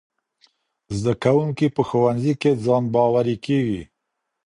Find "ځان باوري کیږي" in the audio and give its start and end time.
2.65-3.81